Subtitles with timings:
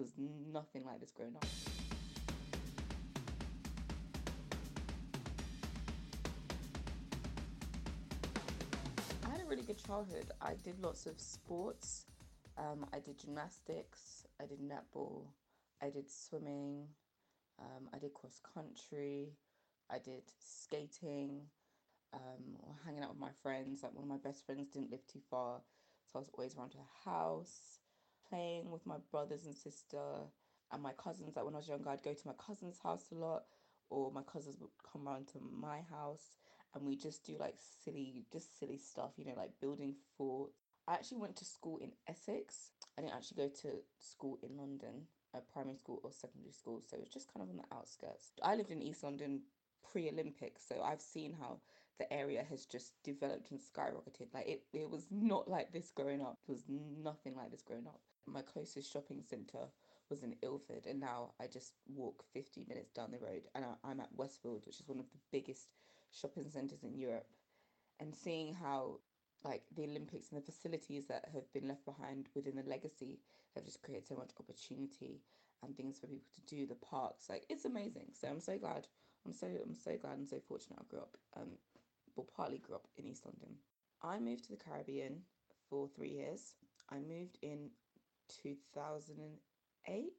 [0.00, 0.12] was
[0.52, 1.44] nothing like this growing up.
[9.26, 10.30] I had a really good childhood.
[10.40, 12.06] I did lots of sports.
[12.56, 14.26] Um, I did gymnastics.
[14.40, 15.26] I did netball.
[15.82, 16.86] I did swimming.
[17.58, 19.34] Um, I did cross country.
[19.90, 21.42] I did skating.
[22.12, 23.82] Um, or hanging out with my friends.
[23.82, 25.60] Like one of my best friends didn't live too far,
[26.10, 27.78] so I was always around her house,
[28.30, 29.98] playing with my brothers and sister
[30.72, 31.34] and my cousins.
[31.36, 33.42] Like when I was younger, I'd go to my cousin's house a lot,
[33.90, 36.36] or my cousins would come around to my house,
[36.74, 39.12] and we just do like silly, just silly stuff.
[39.16, 40.54] You know, like building forts.
[40.88, 42.70] I actually went to school in Essex.
[42.96, 46.96] I didn't actually go to school in London, a primary school or secondary school, so
[46.96, 48.32] it was just kind of on the outskirts.
[48.42, 49.42] I lived in East London
[49.92, 51.60] pre-Olympics, so I've seen how
[51.98, 54.32] the area has just developed and skyrocketed.
[54.32, 56.38] Like it, it was not like this growing up.
[56.48, 58.00] It was nothing like this growing up.
[58.26, 59.68] My closest shopping centre
[60.08, 64.00] was in Ilford, and now I just walk 50 minutes down the road, and I'm
[64.00, 65.68] at Westfield, which is one of the biggest
[66.12, 67.26] shopping centres in Europe.
[68.00, 69.00] And seeing how
[69.44, 73.18] like the Olympics and the facilities that have been left behind within the legacy
[73.54, 75.20] have just created so much opportunity
[75.62, 76.66] and things for people to do.
[76.66, 78.08] The parks, like it's amazing.
[78.12, 78.86] So I'm so glad.
[79.26, 81.16] I'm so I'm so glad and so fortunate I grew up.
[81.36, 81.50] Um,
[82.16, 83.56] well, partly grew up in East London.
[84.02, 85.22] I moved to the Caribbean
[85.68, 86.54] for three years.
[86.90, 87.70] I moved in
[88.42, 90.12] 2008.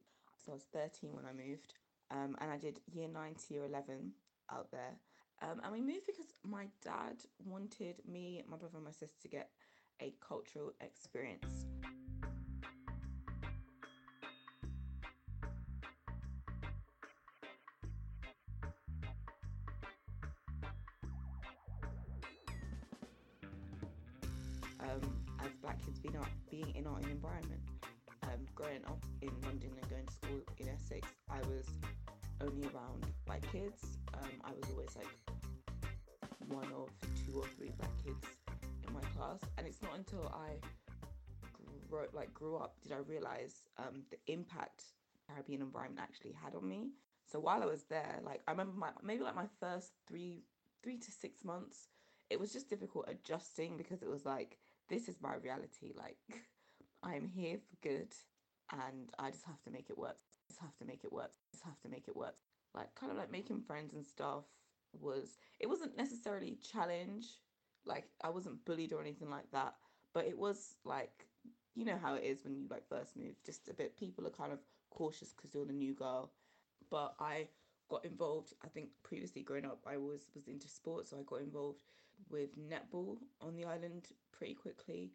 [0.44, 1.74] So I was 13 when I moved.
[2.10, 4.12] Um, and I did year nine to year 11
[4.50, 4.96] out there.
[5.40, 9.28] Um, and we moved because my dad wanted me, my brother, and my sister to
[9.28, 9.48] get
[10.00, 11.66] a cultural experience.
[24.80, 25.00] Um,
[25.40, 26.16] as black kids being
[26.50, 27.61] being in our environment,
[28.62, 31.66] growing up in London and going to school in Essex, I was
[32.40, 33.98] only around white kids.
[34.14, 35.08] Um, I was always like
[36.46, 36.88] one of
[37.26, 38.24] two or three black kids
[38.86, 40.50] in my class, and it's not until I
[41.88, 44.84] grew like grew up did I realize um, the impact
[45.28, 46.90] Caribbean environment actually had on me.
[47.30, 50.44] So while I was there, like I remember my maybe like my first three
[50.84, 51.88] three to six months,
[52.30, 54.58] it was just difficult adjusting because it was like
[54.88, 55.92] this is my reality.
[55.96, 56.18] Like
[57.02, 58.14] I'm here for good,
[58.72, 60.16] and I just have to make it work.
[60.48, 61.30] Just have to make it work.
[61.50, 62.34] Just have to make it work.
[62.74, 64.44] Like kind of like making friends and stuff
[65.00, 67.26] was it wasn't necessarily challenge.
[67.84, 69.74] Like I wasn't bullied or anything like that,
[70.12, 71.26] but it was like
[71.74, 73.34] you know how it is when you like first move.
[73.44, 74.58] Just a bit people are kind of
[74.90, 76.32] cautious because you're the new girl.
[76.90, 77.48] But I
[77.88, 78.52] got involved.
[78.64, 81.82] I think previously growing up, I was was into sports, so I got involved
[82.30, 85.12] with netball on the island pretty quickly.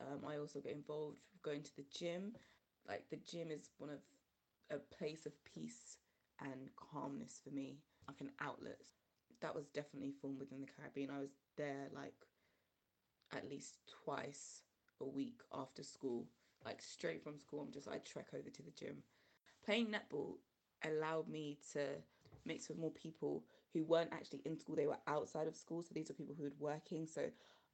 [0.00, 2.32] Um, I also get involved going to the gym.
[2.90, 4.00] Like the gym is one of
[4.76, 5.98] a place of peace
[6.40, 7.78] and calmness for me,
[8.08, 8.78] like an outlet.
[9.40, 11.10] That was definitely formed within the Caribbean.
[11.10, 12.26] I was there like
[13.32, 14.62] at least twice
[15.00, 16.26] a week after school,
[16.64, 17.60] like straight from school.
[17.60, 19.04] I'm just I trek over to the gym.
[19.64, 20.34] Playing netball
[20.84, 21.86] allowed me to
[22.44, 25.90] mix with more people who weren't actually in school they were outside of school so
[25.94, 27.06] these are people who were working.
[27.06, 27.22] So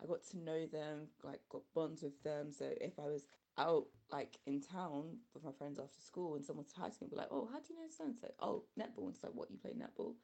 [0.02, 2.52] i got to know them like got bonds with them.
[2.52, 3.26] So if i was
[3.58, 7.28] out like in town with my friends after school and someone to me be like
[7.30, 8.28] oh how do you know so and so?
[8.40, 9.06] Oh netball.
[9.06, 10.14] And it's like what you play netball?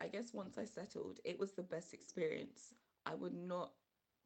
[0.00, 2.74] I guess once i settled it was the best experience.
[3.06, 3.72] I would not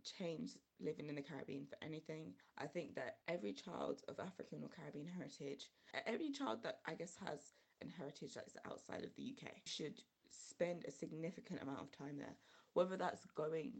[0.05, 2.33] change living in the Caribbean for anything.
[2.57, 5.71] I think that every child of African or Caribbean heritage,
[6.07, 7.41] every child that I guess has
[7.81, 12.19] an heritage that is outside of the UK, should spend a significant amount of time
[12.19, 12.37] there.
[12.75, 13.73] Whether that's going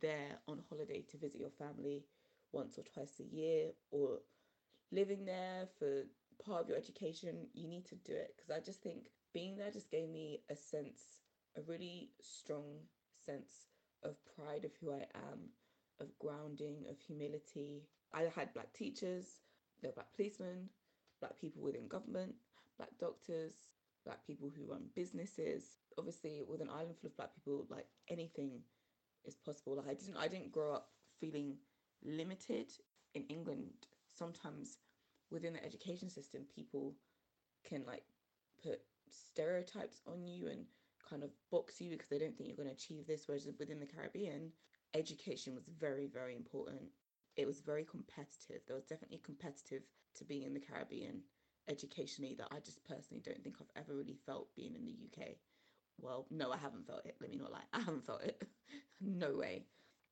[0.00, 2.04] there on holiday to visit your family
[2.52, 4.18] once or twice a year or
[4.92, 6.04] living there for
[6.44, 9.70] part of your education, you need to do it because I just think being there
[9.70, 11.20] just gave me a sense,
[11.56, 12.80] a really strong
[13.24, 13.66] sense
[14.02, 15.50] of pride of who I am,
[16.00, 17.82] of grounding, of humility.
[18.12, 19.40] I had black teachers,
[19.82, 20.68] there were black policemen,
[21.20, 22.34] black people within government,
[22.76, 23.52] black doctors,
[24.06, 25.76] black people who run businesses.
[25.98, 28.60] Obviously, with an island full of black people, like anything
[29.26, 29.76] is possible.
[29.76, 30.88] Like I didn't, I didn't grow up
[31.20, 31.56] feeling
[32.02, 32.72] limited.
[33.14, 33.70] In England,
[34.12, 34.76] sometimes
[35.30, 36.94] within the education system, people
[37.64, 38.04] can like
[38.62, 38.80] put
[39.10, 40.66] stereotypes on you and
[41.08, 43.24] kind of box you because they don't think you're going to achieve this.
[43.26, 44.52] Whereas within the Caribbean,
[44.94, 46.82] education was very, very important.
[47.36, 48.62] It was very competitive.
[48.66, 49.82] There was definitely competitive
[50.16, 51.20] to being in the Caribbean
[51.68, 55.30] educationally that I just personally don't think I've ever really felt being in the UK.
[55.98, 57.16] Well, no, I haven't felt it.
[57.20, 57.64] Let me not lie.
[57.72, 58.42] I haven't felt it.
[59.00, 59.64] no way.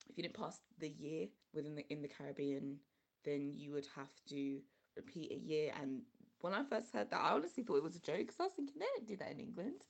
[0.08, 2.78] If you didn't pass the year within the in the Caribbean,
[3.24, 4.60] then you would have to
[4.96, 6.02] repeat a year and
[6.44, 8.52] when I first heard that, I honestly thought it was a joke because I was
[8.52, 9.80] thinking they don't do that in England.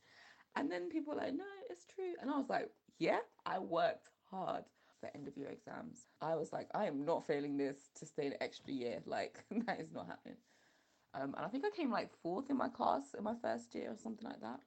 [0.54, 2.12] And then people were like, no, it's true.
[2.22, 2.70] And I was like,
[3.00, 4.62] yeah, I worked hard
[5.00, 6.06] for end of year exams.
[6.20, 9.00] I was like, I am not failing this to stay an extra year.
[9.06, 10.36] Like, that is not happening.
[11.14, 13.92] Um, and I think I came like fourth in my class in my first year
[13.92, 14.60] or something like that.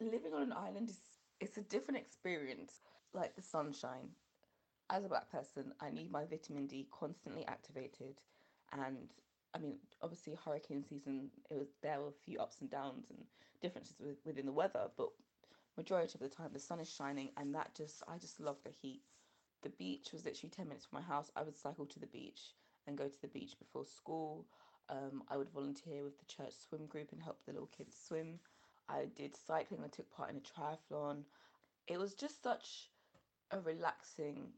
[0.00, 1.00] Living on an island is
[1.40, 2.80] it's a different experience,
[3.12, 4.10] like the sunshine.
[4.90, 8.20] As a black person, I need my vitamin D constantly activated
[8.72, 9.08] and
[9.54, 13.18] I mean, obviously hurricane season, it was there were a few ups and downs and
[13.60, 15.08] differences with, within the weather, but
[15.76, 18.70] majority of the time the sun is shining and that just I just love the
[18.70, 19.02] heat.
[19.62, 21.30] The beach was literally 10 minutes from my house.
[21.36, 22.40] I would cycle to the beach
[22.86, 24.46] and go to the beach before school.
[24.90, 28.40] Um, I would volunteer with the church swim group and help the little kids swim.
[28.88, 31.22] I did cycling, I took part in a triathlon.
[31.86, 32.90] It was just such
[33.52, 34.48] a relaxing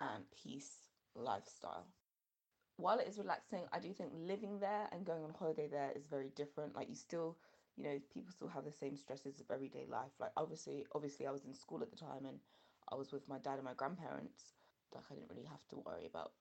[0.00, 0.70] and peace
[1.16, 1.86] lifestyle
[2.78, 6.06] while it is relaxing, I do think living there and going on holiday there is
[6.06, 6.76] very different.
[6.76, 7.36] Like you still,
[7.76, 10.14] you know, people still have the same stresses of everyday life.
[10.20, 12.38] Like obviously, obviously, I was in school at the time and
[12.90, 14.54] I was with my dad and my grandparents.
[14.94, 16.32] Like I didn't really have to worry about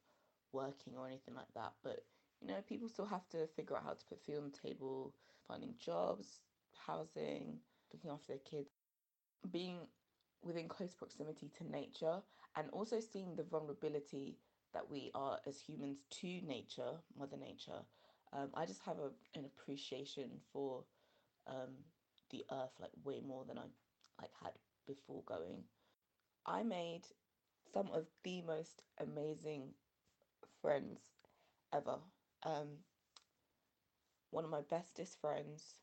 [0.54, 1.74] working or anything like that.
[1.84, 2.06] But
[2.42, 5.14] you know, people still have to figure out how to put food on the table,
[5.48, 6.42] finding jobs,
[6.86, 7.60] housing,
[7.94, 8.72] looking after their kids,
[9.52, 9.88] being
[10.44, 12.22] within close proximity to nature,
[12.56, 14.38] and also seeing the vulnerability
[14.74, 17.82] that we are as humans to nature, Mother Nature.
[18.34, 20.84] Um, I just have a, an appreciation for
[21.48, 21.72] um,
[22.32, 23.64] the earth like way more than I
[24.22, 24.54] like had
[24.86, 25.64] before going.
[26.46, 27.04] I made
[27.74, 29.74] some of the most amazing
[30.62, 31.02] friends
[31.74, 31.98] ever.
[32.44, 32.80] Um,
[34.32, 35.80] one of my bestest friends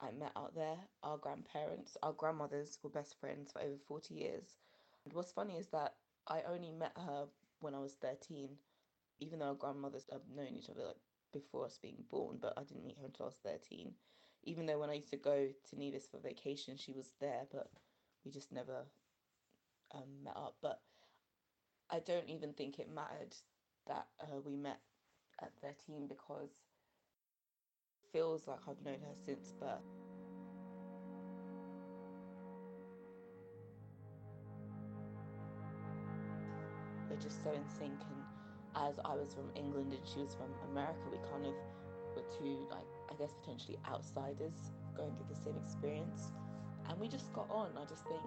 [0.00, 4.56] I met out there, our grandparents, our grandmothers were best friends for over 40 years.
[5.04, 5.94] And what's funny is that
[6.26, 7.26] I only met her
[7.60, 8.58] when I was 13,
[9.20, 11.00] even though our grandmothers have known each other like
[11.32, 13.94] before us being born, but I didn't meet her until I was 13.
[14.44, 17.68] Even though when I used to go to Nevis for vacation, she was there, but
[18.24, 18.86] we just never
[19.94, 20.56] um, met up.
[20.62, 20.80] But
[21.90, 23.34] I don't even think it mattered
[23.86, 24.80] that uh, we met
[25.42, 26.50] at 13 because
[28.02, 29.84] it feels like I've known her since birth.
[37.08, 37.92] We're just so in sync.
[37.92, 41.54] And as I was from England and she was from America, we kind of
[42.14, 46.32] were two, like, I guess potentially outsiders going through the same experience.
[46.88, 47.70] And we just got on.
[47.76, 48.22] I just think,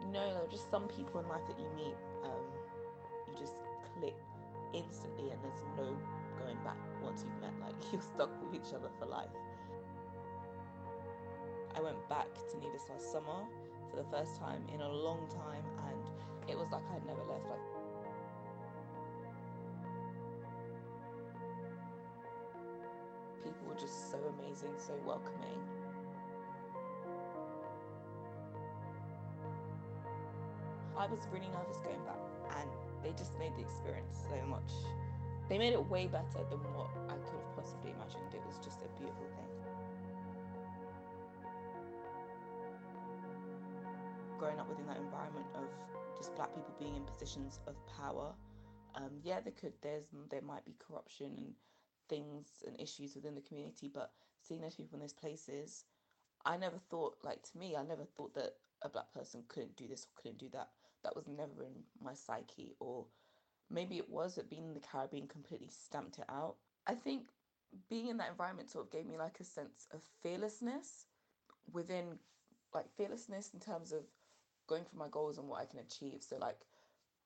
[0.00, 2.44] you know, there are just some people in life that you meet, um,
[3.28, 3.54] you just
[3.98, 4.14] click
[4.74, 5.96] instantly and there's no
[6.38, 7.54] going back once you've met.
[7.60, 9.30] Like, you're stuck with each other for life.
[11.76, 13.46] I went back to Nevis last summer
[13.90, 17.46] for the first time in a long time and it was like I'd never left.
[17.48, 17.60] Like
[23.44, 25.60] people were just so amazing, so welcoming.
[30.96, 32.18] I was really nervous going back,
[32.58, 32.70] and
[33.02, 34.70] they just made the experience so much.
[35.48, 38.34] They made it way better than what I could have possibly imagined.
[38.34, 39.48] It was just a beautiful thing.
[44.38, 45.68] Growing up within that environment of
[46.16, 48.34] just black people being in positions of power,
[48.94, 51.54] um, yeah, there could there's there might be corruption and
[52.08, 54.12] things and issues within the community, but
[54.42, 55.84] seeing those people in those places,
[56.44, 59.88] I never thought, like to me, I never thought that a black person couldn't do
[59.88, 60.68] this or couldn't do that.
[61.04, 63.06] That was never in my psyche, or
[63.70, 66.56] maybe it was, but being in the Caribbean completely stamped it out.
[66.86, 67.28] I think
[67.88, 71.06] being in that environment sort of gave me like a sense of fearlessness
[71.72, 72.18] within,
[72.74, 74.02] like fearlessness in terms of
[74.66, 76.22] going for my goals and what I can achieve.
[76.22, 76.66] So, like,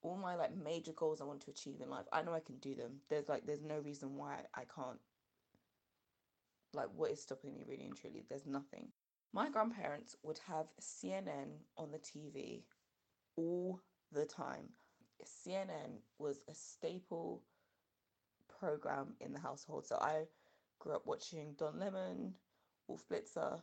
[0.03, 2.57] all my like major goals I want to achieve in life, I know I can
[2.59, 3.01] do them.
[3.09, 4.99] There's like there's no reason why I can't.
[6.75, 8.25] Like what is stopping me really and truly?
[8.29, 8.89] There's nothing.
[9.33, 11.49] My grandparents would have CNN
[11.79, 12.63] on the TV
[13.37, 13.81] all
[14.13, 14.69] the time.
[15.25, 17.43] CNN was a staple
[18.59, 19.87] program in the household.
[19.87, 20.25] So I
[20.79, 22.35] grew up watching Don Lemon,
[22.89, 23.63] Wolf Blitzer,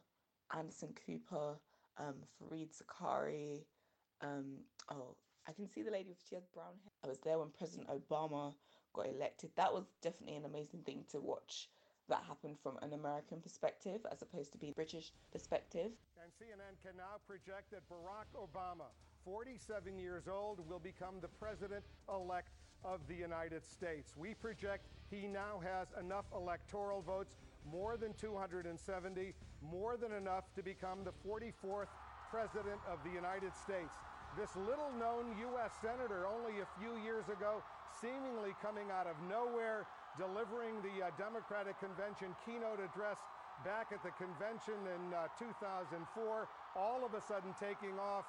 [0.55, 1.59] Anderson Cooper,
[1.97, 3.59] um, Fareed Zakaria,
[4.21, 4.57] um,
[4.89, 5.15] oh,
[5.47, 6.91] I can see the lady with she has brown hair.
[7.03, 8.53] I was there when President Obama
[8.93, 9.51] got elected.
[9.55, 11.69] That was definitely an amazing thing to watch
[12.09, 15.91] that happened from an American perspective as opposed to being British perspective.
[16.17, 18.89] And CNN can now project that Barack Obama,
[19.25, 22.49] 47 years old, will become the president elect
[22.83, 24.13] of the United States.
[24.17, 27.35] We project he now has enough electoral votes,
[27.69, 31.91] more than 270, more than enough to become the 44th
[32.31, 33.97] president of the United States.
[34.37, 35.73] This little known U.S.
[35.81, 37.63] Senator only a few years ago,
[37.99, 43.17] seemingly coming out of nowhere, delivering the uh, Democratic Convention keynote address
[43.65, 46.47] back at the convention in uh, 2004,
[46.77, 48.23] all of a sudden taking off,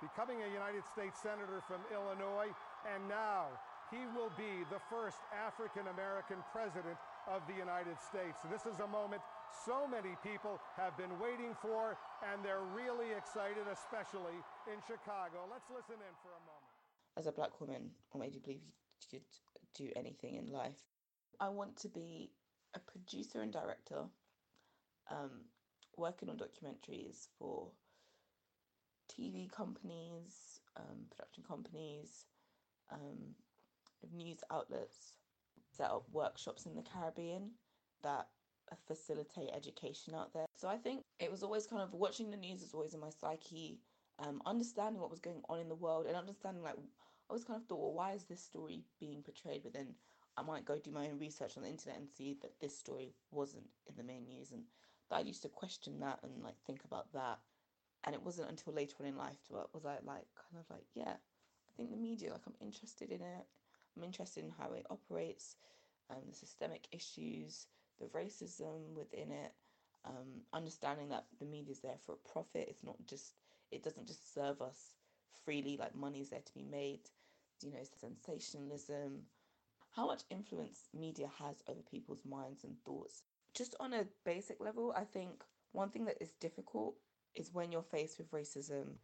[0.00, 2.52] becoming a United States Senator from Illinois,
[2.86, 3.48] and now
[3.90, 6.98] he will be the first African American president
[7.30, 8.42] of the United States.
[8.50, 9.22] This is a moment
[9.64, 14.36] so many people have been waiting for, and they're really excited, especially
[14.66, 15.46] in Chicago.
[15.50, 16.76] Let's listen in for a moment.
[17.16, 19.26] As a black woman, what made you believe you could
[19.74, 20.82] do anything in life?
[21.40, 22.30] I want to be
[22.74, 24.04] a producer and director,
[25.10, 25.46] um,
[25.96, 27.70] working on documentaries for
[29.18, 32.26] TV companies, um, production companies,
[32.92, 33.34] um,
[34.12, 35.16] news outlets,
[35.76, 37.50] set up workshops in the Caribbean
[38.02, 38.28] that
[38.86, 40.46] facilitate education out there.
[40.56, 43.10] So I think it was always kind of watching the news was always in my
[43.10, 43.80] psyche,
[44.18, 47.60] um, understanding what was going on in the world and understanding like I always kind
[47.60, 49.62] of thought, well, why is this story being portrayed?
[49.64, 49.94] But then
[50.36, 53.14] I might go do my own research on the internet and see that this story
[53.32, 54.62] wasn't in the main news and
[55.10, 57.38] that I used to question that and like think about that.
[58.06, 60.86] And it wasn't until later on in life to was I like kind of like,
[60.94, 63.46] yeah, I think the media, like I'm interested in it.
[63.96, 65.56] I'm interested in how it operates,
[66.10, 67.66] um, the systemic issues,
[67.98, 69.52] the racism within it,
[70.04, 72.68] um, understanding that the media is there for a profit.
[72.68, 73.34] It's not just,
[73.72, 74.92] it doesn't just serve us
[75.44, 77.00] freely, like money is there to be made.
[77.62, 79.22] You know, sensationalism,
[79.96, 83.22] how much influence media has over people's minds and thoughts.
[83.54, 86.96] Just on a basic level, I think one thing that is difficult
[87.36, 88.96] is when you're faced with racism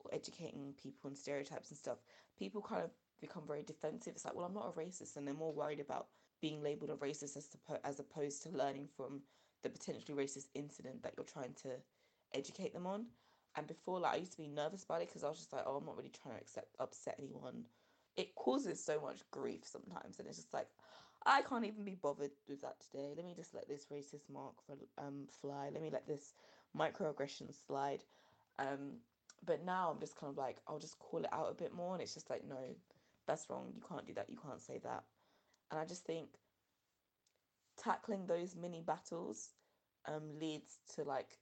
[0.00, 1.98] or educating people and stereotypes and stuff,
[2.38, 2.90] people kind of
[3.20, 4.14] become very defensive.
[4.14, 6.06] It's like, well, I'm not a racist, and they're more worried about
[6.40, 9.22] being labeled a racist as, to, as opposed to learning from
[9.62, 11.70] the potentially racist incident that you're trying to
[12.34, 13.06] educate them on.
[13.56, 15.64] And before, like, I used to be nervous about it because I was just like,
[15.66, 17.64] oh, I'm not really trying to accept, upset anyone.
[18.16, 20.68] It causes so much grief sometimes, and it's just like,
[21.26, 23.12] I can't even be bothered with that today.
[23.16, 24.54] Let me just let this racist mark
[24.98, 25.70] um fly.
[25.72, 26.34] Let me let this
[26.76, 28.04] microaggression slide.
[28.58, 28.98] Um,
[29.44, 31.94] but now I'm just kind of like, I'll just call it out a bit more,
[31.94, 32.56] and it's just like, no,
[33.26, 33.72] that's wrong.
[33.74, 34.28] You can't do that.
[34.28, 35.04] You can't say that.
[35.70, 36.28] And I just think
[37.82, 39.50] tackling those mini battles
[40.06, 41.38] um, leads to like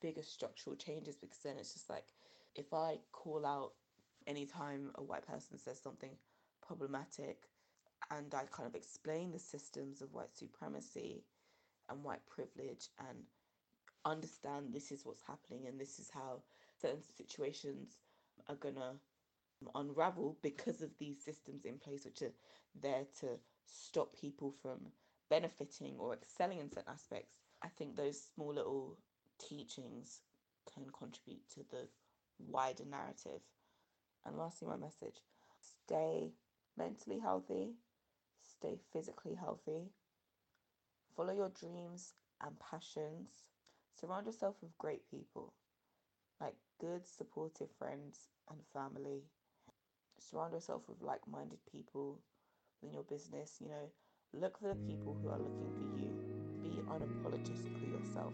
[0.00, 2.04] bigger structural changes because then it's just like
[2.54, 3.72] if I call out
[4.26, 6.10] anytime a white person says something
[6.66, 7.48] problematic
[8.10, 11.24] and I kind of explain the systems of white supremacy
[11.88, 13.18] and white privilege and
[14.04, 16.42] understand this is what's happening and this is how
[16.80, 17.98] certain situations
[18.48, 18.94] are gonna
[19.74, 22.32] unravel because of these systems in place which are
[22.80, 24.78] there to stop people from
[25.28, 28.98] benefiting or excelling in certain aspects, I think those small little
[29.38, 30.20] teachings
[30.72, 31.88] can contribute to the
[32.38, 33.40] wider narrative.
[34.26, 35.22] And lastly, my message
[35.60, 36.32] stay
[36.76, 37.72] mentally healthy,
[38.42, 39.90] stay physically healthy,
[41.16, 43.51] follow your dreams and passions,
[43.98, 45.52] surround yourself with great people,
[46.40, 49.22] like good, supportive friends and family.
[50.18, 52.20] Surround yourself with like minded people
[52.82, 53.90] in your business, you know,
[54.32, 56.12] look for the people who are looking for you.
[56.62, 58.32] Be unapologetically yourself.